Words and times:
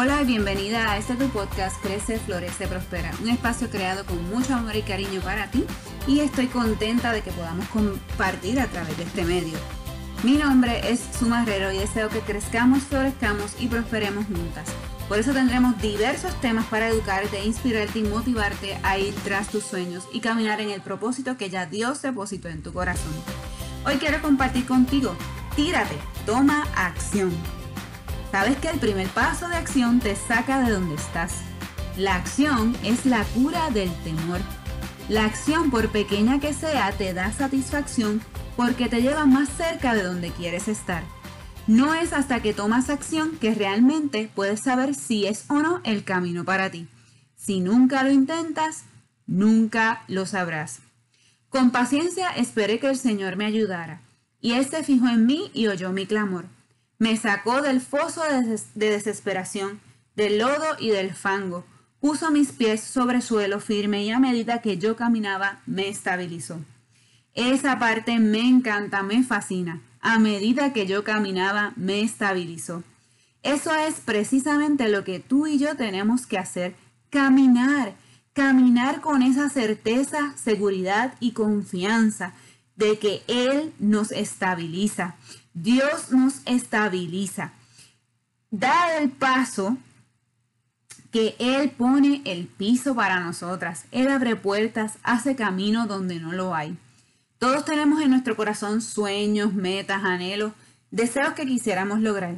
Hola 0.00 0.22
y 0.22 0.24
bienvenida 0.24 0.90
a 0.90 0.96
este 0.96 1.14
tu 1.14 1.28
podcast 1.28 1.76
Crece, 1.82 2.18
Florece, 2.18 2.66
Prospera, 2.66 3.10
un 3.20 3.28
espacio 3.28 3.68
creado 3.68 4.06
con 4.06 4.30
mucho 4.30 4.54
amor 4.54 4.74
y 4.74 4.80
cariño 4.80 5.20
para 5.20 5.50
ti 5.50 5.66
y 6.06 6.20
estoy 6.20 6.46
contenta 6.46 7.12
de 7.12 7.20
que 7.20 7.30
podamos 7.32 7.68
compartir 7.68 8.60
a 8.60 8.66
través 8.66 8.96
de 8.96 9.02
este 9.02 9.24
medio. 9.24 9.58
Mi 10.22 10.38
nombre 10.38 10.90
es 10.90 11.00
Sumarrero 11.18 11.70
y 11.70 11.76
deseo 11.76 12.08
que 12.08 12.20
crezcamos, 12.20 12.84
florezcamos 12.84 13.60
y 13.60 13.66
prosperemos 13.66 14.24
juntas. 14.24 14.70
Por 15.06 15.18
eso 15.18 15.34
tendremos 15.34 15.78
diversos 15.82 16.34
temas 16.40 16.64
para 16.68 16.88
educarte, 16.88 17.44
inspirarte 17.44 17.98
y 17.98 18.04
motivarte 18.04 18.78
a 18.82 18.96
ir 18.96 19.14
tras 19.16 19.48
tus 19.48 19.64
sueños 19.64 20.08
y 20.14 20.20
caminar 20.20 20.62
en 20.62 20.70
el 20.70 20.80
propósito 20.80 21.36
que 21.36 21.50
ya 21.50 21.66
Dios 21.66 22.00
depositó 22.00 22.48
en 22.48 22.62
tu 22.62 22.72
corazón. 22.72 23.12
Hoy 23.84 23.96
quiero 23.96 24.22
compartir 24.22 24.64
contigo, 24.64 25.14
tírate, 25.56 25.98
toma 26.24 26.66
acción. 26.74 27.59
Sabes 28.30 28.56
que 28.58 28.68
el 28.68 28.78
primer 28.78 29.08
paso 29.08 29.48
de 29.48 29.56
acción 29.56 29.98
te 29.98 30.14
saca 30.14 30.62
de 30.62 30.70
donde 30.70 30.94
estás. 30.94 31.34
La 31.96 32.14
acción 32.14 32.76
es 32.84 33.04
la 33.04 33.24
cura 33.24 33.70
del 33.70 33.92
temor. 34.04 34.40
La 35.08 35.24
acción, 35.24 35.70
por 35.70 35.90
pequeña 35.90 36.38
que 36.38 36.54
sea, 36.54 36.92
te 36.92 37.12
da 37.12 37.32
satisfacción 37.32 38.22
porque 38.56 38.88
te 38.88 39.02
lleva 39.02 39.26
más 39.26 39.48
cerca 39.48 39.94
de 39.94 40.04
donde 40.04 40.30
quieres 40.30 40.68
estar. 40.68 41.02
No 41.66 41.94
es 41.94 42.12
hasta 42.12 42.40
que 42.40 42.52
tomas 42.52 42.88
acción 42.88 43.36
que 43.40 43.52
realmente 43.52 44.30
puedes 44.32 44.60
saber 44.60 44.94
si 44.94 45.26
es 45.26 45.44
o 45.48 45.54
no 45.54 45.80
el 45.82 46.04
camino 46.04 46.44
para 46.44 46.70
ti. 46.70 46.86
Si 47.36 47.60
nunca 47.60 48.04
lo 48.04 48.12
intentas, 48.12 48.84
nunca 49.26 50.04
lo 50.06 50.24
sabrás. 50.24 50.80
Con 51.48 51.72
paciencia 51.72 52.30
esperé 52.30 52.78
que 52.78 52.88
el 52.88 52.96
Señor 52.96 53.34
me 53.34 53.46
ayudara, 53.46 54.02
y 54.40 54.52
Él 54.52 54.66
se 54.66 54.84
fijó 54.84 55.08
en 55.08 55.26
mí 55.26 55.50
y 55.52 55.66
oyó 55.66 55.90
mi 55.90 56.06
clamor. 56.06 56.44
Me 57.00 57.16
sacó 57.16 57.62
del 57.62 57.80
foso 57.80 58.20
de, 58.24 58.60
desesperación, 58.74 59.80
del 60.16 60.36
lodo 60.36 60.76
y 60.78 60.90
del 60.90 61.14
fango. 61.14 61.64
Puso 61.98 62.30
mis 62.30 62.52
pies 62.52 62.82
sobre 62.82 63.22
suelo 63.22 63.58
firme 63.58 64.04
y 64.04 64.10
a 64.10 64.18
medida 64.18 64.60
que 64.60 64.76
yo 64.76 64.96
caminaba 64.96 65.62
me 65.64 65.88
estabilizó. 65.88 66.60
Esa 67.32 67.78
parte 67.78 68.18
me 68.18 68.46
encanta, 68.46 69.02
me 69.02 69.22
fascina. 69.22 69.80
A 70.02 70.18
medida 70.18 70.74
que 70.74 70.86
yo 70.86 71.02
caminaba 71.02 71.72
me 71.74 72.02
estabilizó. 72.02 72.84
Eso 73.42 73.74
es 73.74 73.94
precisamente 74.00 74.90
lo 74.90 75.02
que 75.02 75.20
tú 75.20 75.46
y 75.46 75.58
yo 75.58 75.76
tenemos 75.76 76.26
que 76.26 76.36
hacer, 76.36 76.74
caminar, 77.08 77.94
caminar 78.34 79.00
con 79.00 79.22
esa 79.22 79.48
certeza, 79.48 80.34
seguridad 80.36 81.14
y 81.18 81.32
confianza 81.32 82.34
de 82.76 82.98
que 82.98 83.22
Él 83.26 83.72
nos 83.78 84.12
estabiliza. 84.12 85.16
Dios 85.54 86.10
nos 86.10 86.40
estabiliza. 86.46 87.52
Da 88.50 88.98
el 88.98 89.10
paso 89.10 89.76
que 91.10 91.34
Él 91.38 91.70
pone 91.70 92.22
el 92.24 92.46
piso 92.46 92.94
para 92.94 93.20
nosotras. 93.20 93.84
Él 93.90 94.08
abre 94.08 94.36
puertas, 94.36 94.98
hace 95.02 95.34
camino 95.34 95.86
donde 95.86 96.20
no 96.20 96.32
lo 96.32 96.54
hay. 96.54 96.76
Todos 97.38 97.64
tenemos 97.64 98.00
en 98.02 98.10
nuestro 98.10 98.36
corazón 98.36 98.82
sueños, 98.82 99.54
metas, 99.54 100.04
anhelos, 100.04 100.52
deseos 100.90 101.32
que 101.34 101.46
quisiéramos 101.46 102.00
lograr. 102.00 102.36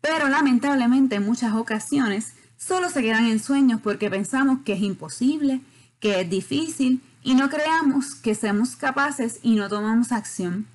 Pero 0.00 0.28
lamentablemente 0.28 1.16
en 1.16 1.24
muchas 1.24 1.54
ocasiones 1.54 2.34
solo 2.56 2.90
se 2.90 3.02
quedan 3.02 3.26
en 3.26 3.40
sueños 3.40 3.80
porque 3.82 4.10
pensamos 4.10 4.58
que 4.64 4.74
es 4.74 4.82
imposible, 4.82 5.60
que 6.00 6.20
es 6.20 6.28
difícil 6.28 7.00
y 7.22 7.34
no 7.34 7.48
creamos 7.48 8.14
que 8.14 8.34
seamos 8.34 8.76
capaces 8.76 9.38
y 9.42 9.54
no 9.54 9.68
tomamos 9.68 10.12
acción. 10.12 10.66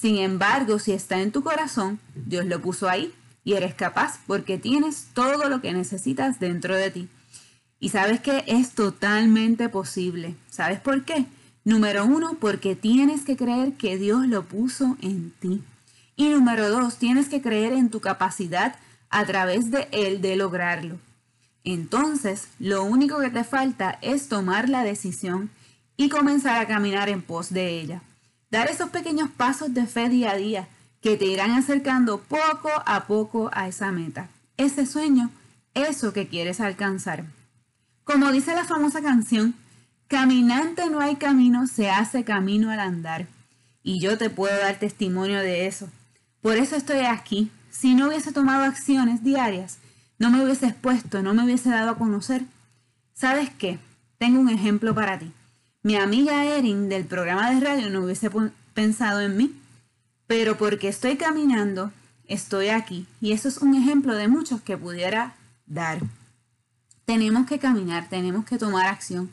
Sin 0.00 0.16
embargo, 0.16 0.78
si 0.78 0.92
está 0.92 1.20
en 1.20 1.30
tu 1.30 1.42
corazón, 1.42 2.00
Dios 2.14 2.46
lo 2.46 2.62
puso 2.62 2.88
ahí 2.88 3.12
y 3.44 3.52
eres 3.52 3.74
capaz 3.74 4.18
porque 4.26 4.56
tienes 4.56 5.08
todo 5.12 5.50
lo 5.50 5.60
que 5.60 5.74
necesitas 5.74 6.40
dentro 6.40 6.74
de 6.74 6.90
ti. 6.90 7.08
Y 7.80 7.90
sabes 7.90 8.20
que 8.20 8.42
es 8.46 8.70
totalmente 8.70 9.68
posible. 9.68 10.36
¿Sabes 10.48 10.80
por 10.80 11.04
qué? 11.04 11.26
Número 11.64 12.06
uno, 12.06 12.38
porque 12.40 12.74
tienes 12.74 13.26
que 13.26 13.36
creer 13.36 13.74
que 13.74 13.98
Dios 13.98 14.26
lo 14.26 14.44
puso 14.46 14.96
en 15.02 15.32
ti. 15.32 15.62
Y 16.16 16.30
número 16.30 16.70
dos, 16.70 16.96
tienes 16.96 17.28
que 17.28 17.42
creer 17.42 17.74
en 17.74 17.90
tu 17.90 18.00
capacidad 18.00 18.76
a 19.10 19.26
través 19.26 19.70
de 19.70 19.86
Él 19.92 20.22
de 20.22 20.36
lograrlo. 20.36 20.98
Entonces, 21.62 22.48
lo 22.58 22.84
único 22.84 23.18
que 23.20 23.28
te 23.28 23.44
falta 23.44 23.98
es 24.00 24.28
tomar 24.28 24.70
la 24.70 24.82
decisión 24.82 25.50
y 25.98 26.08
comenzar 26.08 26.58
a 26.58 26.66
caminar 26.66 27.10
en 27.10 27.20
pos 27.20 27.52
de 27.52 27.80
ella. 27.80 28.02
Dar 28.50 28.68
esos 28.68 28.90
pequeños 28.90 29.30
pasos 29.30 29.72
de 29.74 29.86
fe 29.86 30.08
día 30.08 30.32
a 30.32 30.36
día 30.36 30.68
que 31.00 31.16
te 31.16 31.26
irán 31.26 31.52
acercando 31.52 32.18
poco 32.20 32.70
a 32.84 33.06
poco 33.06 33.50
a 33.52 33.68
esa 33.68 33.92
meta, 33.92 34.28
ese 34.56 34.86
sueño, 34.86 35.30
eso 35.74 36.12
que 36.12 36.26
quieres 36.26 36.60
alcanzar. 36.60 37.24
Como 38.04 38.32
dice 38.32 38.54
la 38.54 38.64
famosa 38.64 39.00
canción, 39.00 39.54
caminante 40.08 40.90
no 40.90 41.00
hay 41.00 41.16
camino, 41.16 41.68
se 41.68 41.90
hace 41.90 42.24
camino 42.24 42.70
al 42.70 42.80
andar. 42.80 43.28
Y 43.82 44.00
yo 44.00 44.18
te 44.18 44.30
puedo 44.30 44.58
dar 44.58 44.78
testimonio 44.78 45.38
de 45.38 45.66
eso. 45.66 45.88
Por 46.42 46.56
eso 46.56 46.74
estoy 46.74 47.00
aquí. 47.00 47.50
Si 47.70 47.94
no 47.94 48.08
hubiese 48.08 48.32
tomado 48.32 48.64
acciones 48.64 49.22
diarias, 49.22 49.78
no 50.18 50.30
me 50.30 50.44
hubiese 50.44 50.66
expuesto, 50.66 51.22
no 51.22 51.34
me 51.34 51.44
hubiese 51.44 51.70
dado 51.70 51.90
a 51.90 51.98
conocer. 51.98 52.42
¿Sabes 53.14 53.48
qué? 53.50 53.78
Tengo 54.18 54.40
un 54.40 54.50
ejemplo 54.50 54.94
para 54.94 55.18
ti. 55.18 55.32
Mi 55.82 55.96
amiga 55.96 56.44
Erin 56.44 56.90
del 56.90 57.06
programa 57.06 57.50
de 57.50 57.60
radio 57.60 57.88
no 57.88 58.04
hubiese 58.04 58.30
pensado 58.74 59.20
en 59.22 59.38
mí, 59.38 59.58
pero 60.26 60.58
porque 60.58 60.88
estoy 60.88 61.16
caminando, 61.16 61.90
estoy 62.28 62.68
aquí. 62.68 63.06
Y 63.22 63.32
eso 63.32 63.48
es 63.48 63.58
un 63.58 63.74
ejemplo 63.74 64.14
de 64.14 64.28
muchos 64.28 64.60
que 64.60 64.76
pudiera 64.76 65.36
dar. 65.66 66.00
Tenemos 67.06 67.46
que 67.46 67.58
caminar, 67.58 68.10
tenemos 68.10 68.44
que 68.44 68.58
tomar 68.58 68.88
acción. 68.88 69.30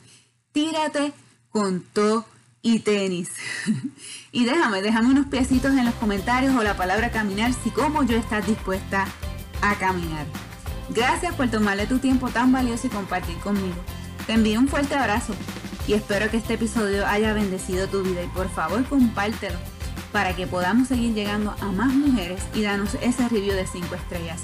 Tírate 0.52 1.12
con 1.50 1.82
todo 1.82 2.24
y 2.62 2.78
tenis. 2.78 3.28
y 4.32 4.46
déjame, 4.46 4.80
déjame 4.80 5.10
unos 5.10 5.26
piecitos 5.26 5.72
en 5.72 5.84
los 5.84 5.94
comentarios 5.96 6.54
o 6.56 6.62
la 6.62 6.78
palabra 6.78 7.12
caminar 7.12 7.52
si 7.52 7.68
como 7.68 8.04
yo 8.04 8.16
estás 8.16 8.46
dispuesta 8.46 9.06
a 9.60 9.74
caminar. 9.78 10.26
Gracias 10.94 11.34
por 11.34 11.50
tomarle 11.50 11.86
tu 11.86 11.98
tiempo 11.98 12.30
tan 12.30 12.52
valioso 12.52 12.86
y 12.86 12.90
compartir 12.90 13.36
conmigo. 13.40 13.76
Te 14.28 14.34
envío 14.34 14.60
un 14.60 14.68
fuerte 14.68 14.94
abrazo 14.94 15.32
y 15.86 15.94
espero 15.94 16.30
que 16.30 16.36
este 16.36 16.54
episodio 16.54 17.06
haya 17.06 17.32
bendecido 17.32 17.88
tu 17.88 18.02
vida 18.02 18.22
y 18.22 18.26
por 18.26 18.50
favor 18.50 18.84
compártelo 18.84 19.56
para 20.12 20.36
que 20.36 20.46
podamos 20.46 20.88
seguir 20.88 21.14
llegando 21.14 21.56
a 21.62 21.72
más 21.72 21.94
mujeres 21.94 22.42
y 22.54 22.60
danos 22.60 22.94
ese 23.00 23.26
review 23.30 23.54
de 23.54 23.66
5 23.66 23.94
estrellas. 23.94 24.42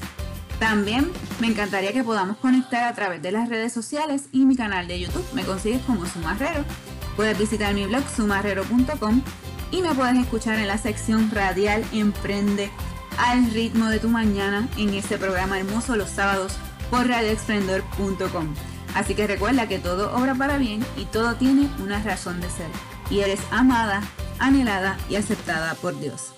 También 0.58 1.12
me 1.38 1.48
encantaría 1.48 1.92
que 1.92 2.02
podamos 2.02 2.38
conectar 2.38 2.84
a 2.84 2.94
través 2.94 3.20
de 3.20 3.30
las 3.30 3.50
redes 3.50 3.74
sociales 3.74 4.22
y 4.32 4.46
mi 4.46 4.56
canal 4.56 4.88
de 4.88 5.00
YouTube. 5.00 5.26
Me 5.34 5.44
consigues 5.44 5.82
como 5.82 6.06
Sumarrero. 6.06 6.64
Puedes 7.14 7.38
visitar 7.38 7.74
mi 7.74 7.84
blog 7.84 8.04
sumarrero.com 8.08 9.20
y 9.70 9.82
me 9.82 9.94
puedes 9.94 10.16
escuchar 10.16 10.58
en 10.60 10.68
la 10.68 10.78
sección 10.78 11.30
radial 11.30 11.84
Emprende 11.92 12.70
al 13.18 13.50
ritmo 13.50 13.90
de 13.90 13.98
tu 13.98 14.08
mañana 14.08 14.66
en 14.78 14.94
este 14.94 15.18
programa 15.18 15.58
hermoso 15.58 15.94
los 15.94 16.08
sábados 16.08 16.54
por 16.90 17.06
radioexprendor.com. 17.06 18.54
Así 18.94 19.14
que 19.14 19.26
recuerda 19.26 19.68
que 19.68 19.78
todo 19.78 20.14
obra 20.16 20.34
para 20.34 20.56
bien 20.56 20.84
y 20.96 21.04
todo 21.06 21.34
tiene 21.34 21.68
una 21.82 22.02
razón 22.02 22.40
de 22.40 22.48
ser. 22.48 22.68
Y 23.10 23.20
eres 23.20 23.40
amada, 23.50 24.02
anhelada 24.38 24.96
y 25.10 25.16
aceptada 25.16 25.74
por 25.74 25.98
Dios. 25.98 26.32